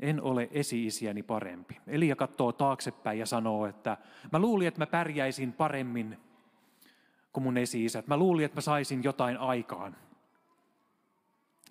en 0.00 0.22
ole 0.22 0.48
esi-isiäni 0.50 1.22
parempi. 1.22 1.80
Elia 1.86 2.16
katsoo 2.16 2.52
taaksepäin 2.52 3.18
ja 3.18 3.26
sanoo, 3.26 3.66
että 3.66 3.96
mä 4.32 4.38
luulin, 4.38 4.68
että 4.68 4.80
mä 4.80 4.86
pärjäisin 4.86 5.52
paremmin 5.52 6.18
kuin 7.32 7.44
mun 7.44 7.56
esi-isät. 7.56 8.06
Mä 8.06 8.16
luulin, 8.16 8.44
että 8.44 8.56
mä 8.56 8.60
saisin 8.60 9.04
jotain 9.04 9.36
aikaan. 9.36 9.96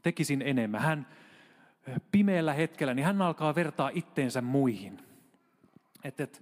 Tekisin 0.02 0.42
enemmän. 0.42 0.82
Hän 0.82 1.08
pimeällä 2.12 2.54
hetkellä, 2.54 2.94
niin 2.94 3.06
hän 3.06 3.22
alkaa 3.22 3.56
vertaa 3.56 3.92
itteensä 3.94 4.42
muihin. 4.42 5.00
Että 6.04 6.24
et, 6.24 6.42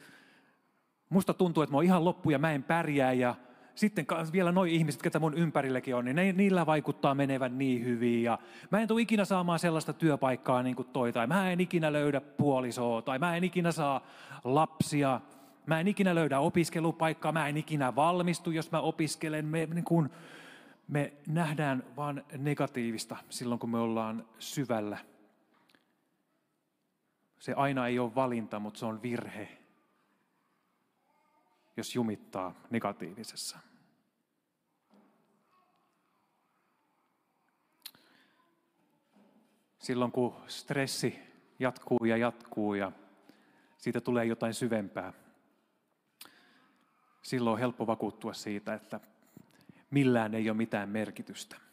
musta 1.10 1.34
tuntuu, 1.34 1.64
että 1.64 1.72
mä 1.72 1.78
oon 1.78 1.86
ihan 1.86 2.06
loppu 2.06 2.30
ja 2.30 2.40
mä 2.40 2.52
en 2.52 2.64
pärjää 2.64 3.14
ja 3.14 3.36
sitten 3.76 4.06
vielä 4.32 4.52
nuo 4.52 4.64
ihmiset, 4.64 5.02
ketä 5.02 5.20
mun 5.20 5.34
ympärillekin 5.34 5.96
on, 5.96 6.06
niin 6.06 6.16
ne, 6.16 6.32
niillä 6.32 6.66
vaikuttaa 6.66 7.16
menevän 7.16 7.58
niin 7.58 7.86
hyvin. 7.86 8.24
Ja 8.24 8.40
mä 8.72 8.80
en 8.80 8.88
tule 8.88 9.02
ikinä 9.02 9.26
saamaan 9.26 9.60
sellaista 9.60 9.94
työpaikkaa 9.94 10.64
niin 10.64 10.76
kuin 10.76 10.88
toi, 10.88 11.14
tai 11.14 11.28
mä 11.28 11.52
en 11.52 11.62
ikinä 11.62 11.94
löydä 11.94 12.22
puolisoa, 12.22 13.02
tai 13.02 13.20
mä 13.20 13.38
en 13.38 13.44
ikinä 13.44 13.72
saa 13.72 14.02
lapsia, 14.44 15.22
mä 15.66 15.80
en 15.80 15.88
ikinä 15.88 16.16
löydä 16.16 16.40
opiskelupaikkaa, 16.40 17.32
mä 17.32 17.48
en 17.48 17.58
ikinä 17.58 17.96
valmistu, 17.96 18.52
jos 18.52 18.72
mä 18.72 18.80
opiskelen. 18.80 19.46
Me, 19.46 19.68
niin 19.74 19.84
kuin, 19.84 20.10
me 20.88 21.14
nähdään 21.28 21.84
vain 21.96 22.24
negatiivista 22.38 23.18
silloin, 23.30 23.60
kun 23.60 23.70
me 23.70 23.78
ollaan 23.78 24.26
syvällä. 24.40 24.98
Se 27.40 27.54
aina 27.54 27.88
ei 27.88 28.00
ole 28.00 28.16
valinta, 28.16 28.60
mutta 28.60 28.80
se 28.80 28.86
on 28.86 29.02
virhe 29.02 29.58
jos 31.78 31.96
jumittaa 31.96 32.54
negatiivisessa. 32.70 33.60
Silloin 39.80 40.12
kun 40.12 40.36
stressi 40.48 41.20
jatkuu 41.60 42.06
ja 42.06 42.18
jatkuu 42.18 42.74
ja 42.74 42.92
siitä 43.78 44.02
tulee 44.02 44.26
jotain 44.26 44.54
syvempää, 44.54 45.14
silloin 47.22 47.54
on 47.54 47.60
helppo 47.60 47.88
vakuuttua 47.88 48.34
siitä, 48.34 48.74
että 48.74 49.00
millään 49.92 50.34
ei 50.34 50.50
ole 50.50 50.58
mitään 50.58 50.90
merkitystä. 50.90 51.67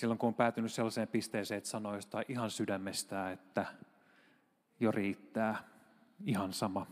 Silloin 0.00 0.18
kun 0.18 0.26
on 0.26 0.34
päätynyt 0.34 0.72
sellaiseen 0.72 1.08
pisteeseen, 1.08 1.58
että 1.58 1.70
sanoo 1.70 1.94
jostain 1.94 2.24
ihan 2.28 2.50
sydämestään, 2.50 3.32
että 3.32 3.66
jo 4.80 4.90
riittää, 4.90 5.64
ihan 6.24 6.52
sama. 6.52 6.86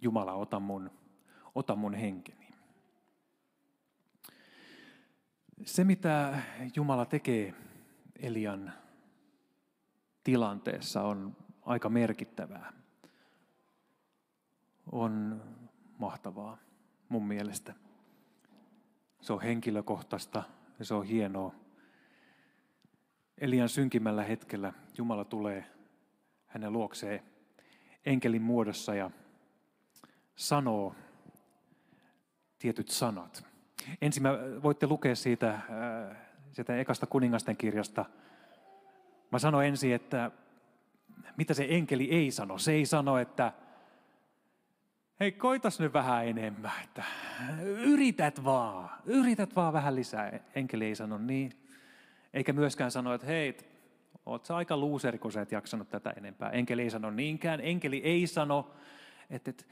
Jumala, 0.00 0.32
ota 0.32 0.60
mun, 0.60 0.90
ota 1.54 1.76
mun 1.76 1.94
henkeni. 1.94 2.48
Se, 5.64 5.84
mitä 5.84 6.42
Jumala 6.76 7.06
tekee 7.06 7.54
Elian 8.16 8.72
tilanteessa, 10.24 11.02
on 11.02 11.36
aika 11.62 11.88
merkittävää. 11.88 12.72
On 14.92 15.42
mahtavaa 15.98 16.58
mun 17.08 17.26
mielestä. 17.26 17.74
Se 19.20 19.32
on 19.32 19.42
henkilökohtaista 19.42 20.57
ja 20.78 20.84
se 20.84 20.94
on 20.94 21.06
hienoa. 21.06 21.54
Elian 23.38 23.68
synkimmällä 23.68 24.22
hetkellä 24.22 24.72
Jumala 24.98 25.24
tulee 25.24 25.64
hänen 26.46 26.72
luokseen 26.72 27.22
enkelin 28.06 28.42
muodossa 28.42 28.94
ja 28.94 29.10
sanoo 30.36 30.94
tietyt 32.58 32.88
sanat. 32.88 33.44
Ensin 34.02 34.22
mä, 34.22 34.38
voitte 34.62 34.86
lukea 34.86 35.16
siitä, 35.16 35.50
äh, 35.50 36.16
siitä 36.52 36.76
ekasta 36.76 37.06
kuningasten 37.06 37.56
kirjasta. 37.56 38.04
Mä 39.32 39.38
sanon 39.38 39.64
ensin, 39.64 39.94
että 39.94 40.30
mitä 41.36 41.54
se 41.54 41.66
enkeli 41.70 42.10
ei 42.10 42.30
sano. 42.30 42.58
Se 42.58 42.72
ei 42.72 42.86
sano, 42.86 43.18
että 43.18 43.52
hei 45.20 45.32
koitas 45.32 45.80
nyt 45.80 45.92
vähän 45.92 46.26
enemmän, 46.26 46.72
että 46.84 47.04
yrität 47.60 48.44
vaan, 48.44 48.90
yrität 49.04 49.56
vaan 49.56 49.72
vähän 49.72 49.96
lisää. 49.96 50.40
Enkeli 50.54 50.84
ei 50.84 50.94
sano 50.94 51.18
niin. 51.18 51.52
Eikä 52.34 52.52
myöskään 52.52 52.90
sano, 52.90 53.14
että 53.14 53.26
hei, 53.26 53.56
oot 54.26 54.44
sä 54.44 54.56
aika 54.56 54.76
luuseri, 54.76 55.18
kun 55.18 55.32
sä 55.32 55.40
et 55.40 55.52
jaksanut 55.52 55.88
tätä 55.88 56.10
enempää. 56.10 56.50
Enkeli 56.50 56.82
ei 56.82 56.90
sano 56.90 57.10
niinkään. 57.10 57.60
Enkeli 57.60 58.00
ei 58.04 58.26
sano, 58.26 58.74
että, 59.30 59.50
että 59.50 59.64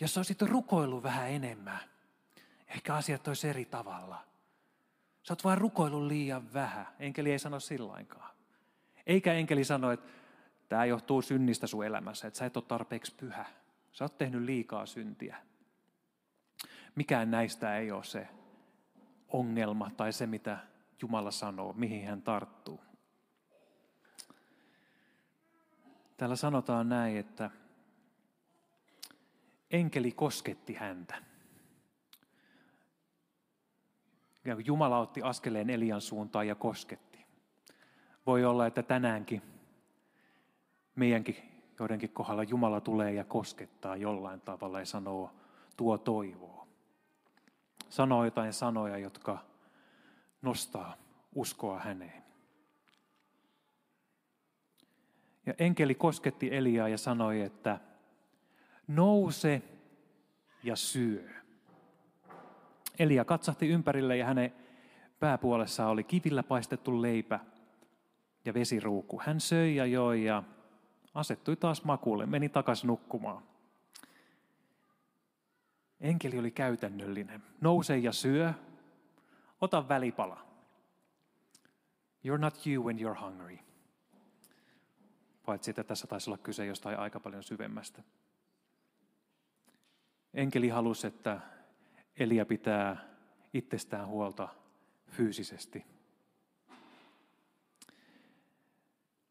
jos 0.00 0.16
olisit 0.16 0.42
rukoillut 0.42 1.02
vähän 1.02 1.30
enemmän, 1.30 1.80
ehkä 2.68 2.94
asiat 2.94 3.28
olisi 3.28 3.48
eri 3.48 3.64
tavalla. 3.64 4.24
Sä 5.22 5.32
oot 5.32 5.44
vain 5.44 5.58
rukoillut 5.58 6.02
liian 6.02 6.52
vähän. 6.52 6.86
Enkeli 6.98 7.32
ei 7.32 7.38
sano 7.38 7.60
sillainkaan. 7.60 8.34
Eikä 9.06 9.32
enkeli 9.32 9.64
sano, 9.64 9.90
että 9.92 10.10
tämä 10.68 10.84
johtuu 10.84 11.22
synnistä 11.22 11.66
sun 11.66 11.86
elämässä, 11.86 12.28
että 12.28 12.38
sä 12.38 12.46
et 12.46 12.56
ole 12.56 12.64
tarpeeksi 12.68 13.14
pyhä. 13.14 13.44
Sä 13.94 14.04
oot 14.04 14.18
tehnyt 14.18 14.42
liikaa 14.42 14.86
syntiä. 14.86 15.36
Mikään 16.94 17.30
näistä 17.30 17.78
ei 17.78 17.90
ole 17.90 18.04
se 18.04 18.28
ongelma 19.28 19.90
tai 19.96 20.12
se, 20.12 20.26
mitä 20.26 20.58
Jumala 21.02 21.30
sanoo, 21.30 21.72
mihin 21.72 22.06
hän 22.06 22.22
tarttuu. 22.22 22.80
Täällä 26.16 26.36
sanotaan 26.36 26.88
näin, 26.88 27.16
että 27.16 27.50
enkeli 29.70 30.12
kosketti 30.12 30.74
häntä. 30.74 31.22
Ja 34.44 34.56
Jumala 34.64 34.98
otti 34.98 35.22
askeleen 35.22 35.70
Elian 35.70 36.00
suuntaan 36.00 36.48
ja 36.48 36.54
kosketti. 36.54 37.26
Voi 38.26 38.44
olla, 38.44 38.66
että 38.66 38.82
tänäänkin 38.82 39.42
meidänkin 40.96 41.53
joidenkin 41.78 42.10
kohdalla 42.10 42.42
Jumala 42.42 42.80
tulee 42.80 43.12
ja 43.12 43.24
koskettaa 43.24 43.96
jollain 43.96 44.40
tavalla 44.40 44.80
ja 44.80 44.86
sanoo, 44.86 45.30
tuo 45.76 45.98
toivoa. 45.98 46.66
Sanoo 47.88 48.24
jotain 48.24 48.52
sanoja, 48.52 48.98
jotka 48.98 49.38
nostaa 50.42 50.96
uskoa 51.34 51.78
häneen. 51.78 52.24
Ja 55.46 55.54
enkeli 55.58 55.94
kosketti 55.94 56.54
Eliaa 56.56 56.88
ja 56.88 56.98
sanoi, 56.98 57.40
että 57.40 57.80
nouse 58.88 59.62
ja 60.62 60.76
syö. 60.76 61.30
Elia 62.98 63.24
katsahti 63.24 63.68
ympärille 63.68 64.16
ja 64.16 64.26
hänen 64.26 64.54
pääpuolessa 65.20 65.86
oli 65.86 66.04
kivillä 66.04 66.42
paistettu 66.42 67.02
leipä 67.02 67.40
ja 68.44 68.54
vesiruukku. 68.54 69.20
Hän 69.24 69.40
söi 69.40 69.76
ja 69.76 69.86
joi 69.86 70.24
ja 70.24 70.42
asettui 71.14 71.56
taas 71.56 71.84
makuulle, 71.84 72.26
meni 72.26 72.48
takaisin 72.48 72.88
nukkumaan. 72.88 73.42
Enkeli 76.00 76.38
oli 76.38 76.50
käytännöllinen. 76.50 77.42
Nouse 77.60 77.98
ja 77.98 78.12
syö. 78.12 78.52
Ota 79.60 79.88
välipala. 79.88 80.46
You're 82.26 82.38
not 82.38 82.66
you 82.66 82.84
when 82.84 82.98
you're 82.98 83.20
hungry. 83.20 83.58
Paitsi, 85.46 85.70
että 85.70 85.84
tässä 85.84 86.06
taisi 86.06 86.30
olla 86.30 86.38
kyse 86.38 86.66
jostain 86.66 86.98
aika 86.98 87.20
paljon 87.20 87.42
syvemmästä. 87.42 88.02
Enkeli 90.34 90.68
halusi, 90.68 91.06
että 91.06 91.40
Elia 92.16 92.46
pitää 92.46 92.96
itsestään 93.52 94.08
huolta 94.08 94.48
fyysisesti. 95.10 95.93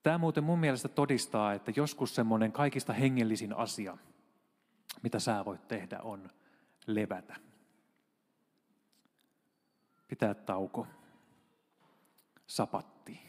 Tämä 0.04 0.18
muuten 0.18 0.44
mun 0.44 0.60
mielestä 0.60 0.88
todistaa, 0.88 1.54
että 1.54 1.72
joskus 1.76 2.16
semmoinen 2.16 2.52
kaikista 2.52 2.94
hengellisin 2.94 3.54
asia, 3.54 3.98
mitä 5.02 5.20
sä 5.20 5.46
voit 5.46 5.68
tehdä, 5.68 6.00
on 6.02 6.30
levätä. 6.88 7.36
Pitää 10.08 10.34
tauko. 10.34 10.88
sapatti. 12.48 13.20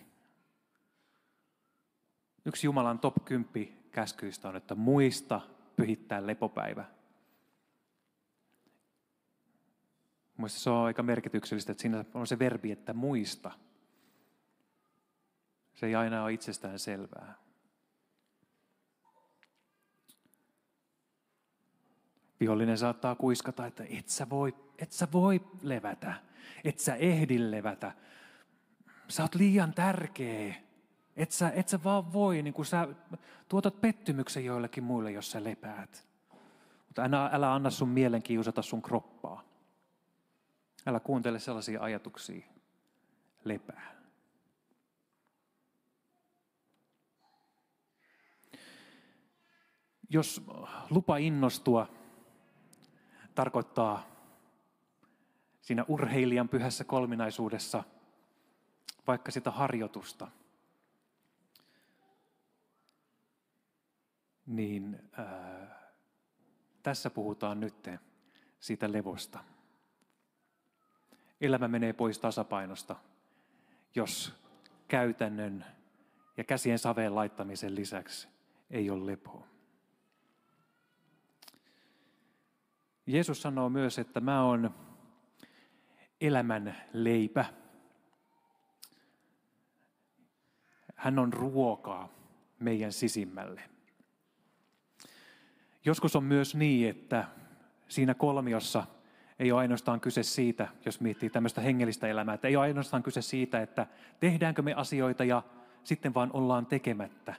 Yksi 2.44 2.66
Jumalan 2.66 2.98
top 2.98 3.24
10 3.24 3.68
käskyistä 3.90 4.48
on, 4.48 4.56
että 4.56 4.74
muista 4.74 5.40
pyhittää 5.76 6.26
lepopäivä. 6.26 6.84
Mielestäni 10.36 10.62
se 10.62 10.70
on 10.70 10.84
aika 10.84 11.02
merkityksellistä, 11.02 11.72
että 11.72 11.82
siinä 11.82 12.04
on 12.14 12.26
se 12.26 12.38
verbi, 12.38 12.72
että 12.72 12.92
muista. 12.92 13.50
Se 15.74 15.86
ei 15.86 15.94
aina 15.94 16.22
ole 16.22 16.32
itsestään 16.32 16.78
selvää. 16.78 17.34
Vihollinen 22.40 22.78
saattaa 22.78 23.14
kuiskata, 23.14 23.66
että 23.66 23.84
et 23.90 24.08
sä 24.08 24.30
voi, 24.30 24.54
et 24.78 24.92
sä 24.92 25.08
voi 25.12 25.40
levätä, 25.62 26.14
et 26.64 26.78
sä 26.78 26.94
ehdi 26.94 27.50
levätä. 27.50 27.92
Sä 29.08 29.22
oot 29.22 29.34
liian 29.34 29.74
tärkeä. 29.74 30.54
Et 31.16 31.30
sä, 31.30 31.50
et 31.50 31.68
sä 31.68 31.84
vaan 31.84 32.12
voi, 32.12 32.42
niin 32.42 32.54
kun 32.54 32.66
sä 32.66 32.88
tuotat 33.48 33.80
pettymyksen 33.80 34.44
joillekin 34.44 34.84
muille, 34.84 35.12
jos 35.12 35.30
sä 35.30 35.44
lepäät. 35.44 36.06
Mutta 36.86 37.02
älä, 37.02 37.30
älä 37.32 37.54
anna 37.54 37.70
sun 37.70 37.88
mielen 37.88 38.22
kiusata 38.22 38.62
sun 38.62 38.82
kroppaa. 38.82 39.44
Älä 40.86 41.00
kuuntele 41.00 41.38
sellaisia 41.38 41.82
ajatuksia. 41.82 42.46
Lepää. 43.44 43.93
Jos 50.14 50.42
lupa 50.90 51.16
innostua 51.16 51.88
tarkoittaa 53.34 54.06
siinä 55.60 55.84
urheilijan 55.88 56.48
pyhässä 56.48 56.84
kolminaisuudessa 56.84 57.84
vaikka 59.06 59.30
sitä 59.30 59.50
harjoitusta, 59.50 60.28
niin 64.46 65.02
ää, 65.12 65.92
tässä 66.82 67.10
puhutaan 67.10 67.60
nyt 67.60 67.90
siitä 68.60 68.92
levosta. 68.92 69.44
Elämä 71.40 71.68
menee 71.68 71.92
pois 71.92 72.18
tasapainosta, 72.18 72.96
jos 73.94 74.34
käytännön 74.88 75.64
ja 76.36 76.44
käsien 76.44 76.78
saveen 76.78 77.14
laittamisen 77.14 77.74
lisäksi 77.74 78.28
ei 78.70 78.90
ole 78.90 79.06
lepoa. 79.06 79.53
Jeesus 83.06 83.42
sanoo 83.42 83.68
myös, 83.68 83.98
että 83.98 84.20
mä 84.20 84.42
oon 84.42 84.74
elämän 86.20 86.76
leipä. 86.92 87.44
Hän 90.94 91.18
on 91.18 91.32
ruokaa 91.32 92.08
meidän 92.58 92.92
sisimmälle. 92.92 93.62
Joskus 95.84 96.16
on 96.16 96.24
myös 96.24 96.54
niin, 96.54 96.90
että 96.90 97.24
siinä 97.88 98.14
kolmiossa 98.14 98.86
ei 99.38 99.52
ole 99.52 99.60
ainoastaan 99.60 100.00
kyse 100.00 100.22
siitä, 100.22 100.68
jos 100.84 101.00
miettii 101.00 101.30
tämmöistä 101.30 101.60
hengellistä 101.60 102.06
elämää, 102.06 102.34
että 102.34 102.48
ei 102.48 102.56
ole 102.56 102.64
ainoastaan 102.64 103.02
kyse 103.02 103.22
siitä, 103.22 103.62
että 103.62 103.86
tehdäänkö 104.20 104.62
me 104.62 104.74
asioita 104.74 105.24
ja 105.24 105.42
sitten 105.84 106.14
vaan 106.14 106.30
ollaan 106.32 106.66
tekemättä. 106.66 107.34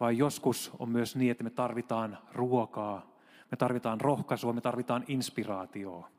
Vai 0.00 0.18
joskus 0.18 0.72
on 0.78 0.88
myös 0.88 1.16
niin, 1.16 1.30
että 1.30 1.44
me 1.44 1.50
tarvitaan 1.50 2.18
ruokaa, 2.32 3.13
me 3.54 3.58
tarvitaan 3.58 4.00
rohkaisua, 4.00 4.52
me 4.52 4.60
tarvitaan 4.60 5.04
inspiraatioa. 5.08 6.10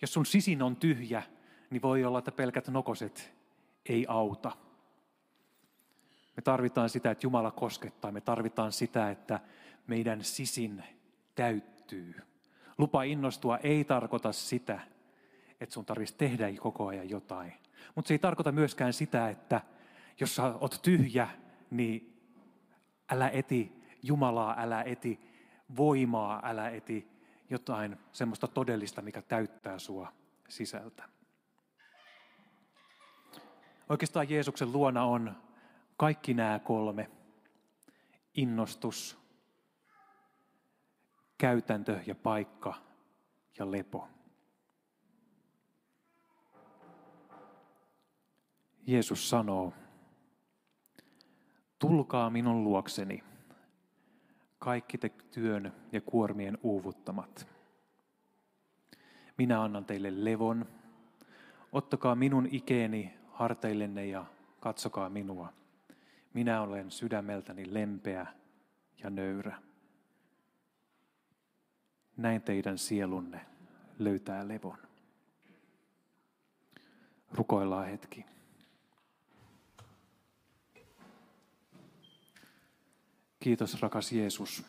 Jos 0.00 0.12
sun 0.12 0.26
sisin 0.26 0.62
on 0.62 0.76
tyhjä, 0.76 1.22
niin 1.70 1.82
voi 1.82 2.04
olla, 2.04 2.18
että 2.18 2.32
pelkät 2.32 2.68
nokoset 2.68 3.34
ei 3.86 4.06
auta. 4.08 4.52
Me 6.36 6.42
tarvitaan 6.42 6.90
sitä, 6.90 7.10
että 7.10 7.26
Jumala 7.26 7.50
koskettaa. 7.50 8.12
Me 8.12 8.20
tarvitaan 8.20 8.72
sitä, 8.72 9.10
että 9.10 9.40
meidän 9.86 10.24
sisin 10.24 10.84
täyttyy. 11.34 12.14
Lupa 12.78 13.02
innostua 13.02 13.58
ei 13.58 13.84
tarkoita 13.84 14.32
sitä, 14.32 14.80
että 15.60 15.74
sun 15.74 15.84
tarvitsisi 15.84 16.18
tehdä 16.18 16.46
koko 16.60 16.86
ajan 16.86 17.10
jotain. 17.10 17.52
Mutta 17.94 18.08
se 18.08 18.14
ei 18.14 18.18
tarkoita 18.18 18.52
myöskään 18.52 18.92
sitä, 18.92 19.28
että 19.28 19.60
jos 20.20 20.34
sä 20.34 20.44
oot 20.44 20.80
tyhjä, 20.82 21.28
niin 21.70 22.22
älä 23.10 23.28
eti 23.28 23.72
Jumalaa, 24.02 24.54
älä 24.58 24.82
eti 24.82 25.31
voimaa, 25.76 26.40
älä 26.44 26.68
eti 26.70 27.08
jotain 27.50 27.96
semmoista 28.12 28.48
todellista, 28.48 29.02
mikä 29.02 29.22
täyttää 29.22 29.78
sua 29.78 30.12
sisältä. 30.48 31.08
Oikeastaan 33.88 34.30
Jeesuksen 34.30 34.72
luona 34.72 35.04
on 35.04 35.36
kaikki 35.96 36.34
nämä 36.34 36.58
kolme. 36.58 37.10
Innostus, 38.34 39.18
käytäntö 41.38 42.00
ja 42.06 42.14
paikka 42.14 42.74
ja 43.58 43.70
lepo. 43.70 44.08
Jeesus 48.86 49.30
sanoo, 49.30 49.72
tulkaa 51.78 52.30
minun 52.30 52.64
luokseni, 52.64 53.24
kaikki 54.62 54.98
te 54.98 55.08
työn 55.08 55.72
ja 55.92 56.00
kuormien 56.00 56.58
uuvuttamat. 56.62 57.46
Minä 59.38 59.62
annan 59.62 59.84
teille 59.84 60.24
levon, 60.24 60.66
ottakaa 61.72 62.14
minun 62.14 62.48
ikeeni 62.50 63.14
harteillenne 63.30 64.06
ja 64.06 64.24
katsokaa 64.60 65.08
minua. 65.08 65.52
Minä 66.34 66.62
olen 66.62 66.90
sydämeltäni 66.90 67.74
lempeä 67.74 68.26
ja 69.02 69.10
nöyrä 69.10 69.62
näin 72.16 72.42
teidän 72.42 72.78
sielunne 72.78 73.46
löytää 73.98 74.48
levon. 74.48 74.78
Rukoillaan 77.32 77.86
hetki. 77.86 78.24
Kiitos 83.42 83.80
rakas 83.80 84.12
Jeesus, 84.12 84.64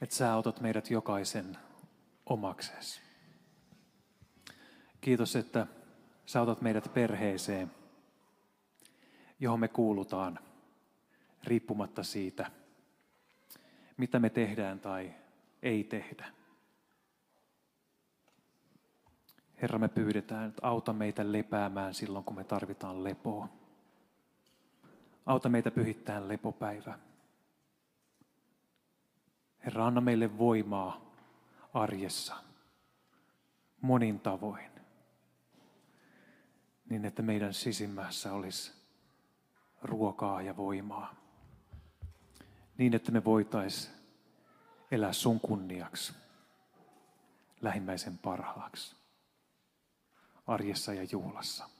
että 0.00 0.14
sä 0.14 0.36
otat 0.36 0.60
meidät 0.60 0.90
jokaisen 0.90 1.58
omaksesi. 2.26 3.00
Kiitos, 5.00 5.36
että 5.36 5.66
sä 6.26 6.42
otat 6.42 6.60
meidät 6.60 6.94
perheeseen, 6.94 7.70
johon 9.40 9.60
me 9.60 9.68
kuulutaan 9.68 10.38
riippumatta 11.44 12.02
siitä, 12.02 12.50
mitä 13.96 14.18
me 14.18 14.30
tehdään 14.30 14.80
tai 14.80 15.14
ei 15.62 15.84
tehdä. 15.84 16.32
Herra, 19.62 19.78
me 19.78 19.88
pyydetään, 19.88 20.48
että 20.48 20.66
auta 20.66 20.92
meitä 20.92 21.32
lepäämään 21.32 21.94
silloin, 21.94 22.24
kun 22.24 22.36
me 22.36 22.44
tarvitaan 22.44 23.04
lepoa. 23.04 23.65
Auta 25.26 25.48
meitä 25.48 25.70
pyhittämään 25.70 26.28
lepopäivä. 26.28 26.98
Herra, 29.64 29.86
anna 29.86 30.00
meille 30.00 30.38
voimaa 30.38 31.14
arjessa 31.74 32.36
monin 33.80 34.20
tavoin, 34.20 34.70
niin 36.90 37.04
että 37.04 37.22
meidän 37.22 37.54
sisimmässä 37.54 38.32
olisi 38.32 38.72
ruokaa 39.82 40.42
ja 40.42 40.56
voimaa 40.56 41.14
niin, 42.78 42.94
että 42.94 43.12
me 43.12 43.24
voitais 43.24 43.90
elää 44.90 45.12
sun 45.12 45.40
kunniaksi, 45.40 46.12
lähimmäisen 47.60 48.18
parhaaksi, 48.18 48.96
arjessa 50.46 50.94
ja 50.94 51.06
juhlassa. 51.12 51.75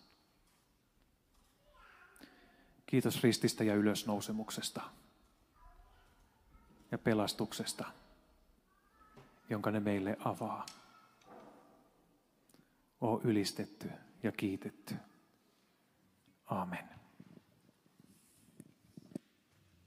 Kiitos 2.87 3.23
rististä 3.23 3.65
ja 3.65 3.75
ylösnousemuksesta 3.75 4.83
ja 6.91 6.99
pelastuksesta, 6.99 7.85
jonka 9.51 9.71
ne 9.71 9.81
meille 9.81 10.17
avaa. 10.25 10.67
O 13.01 13.21
ylistetty 13.25 13.91
ja 14.23 14.33
kiitetty. 14.33 14.95
Amen. 16.47 16.96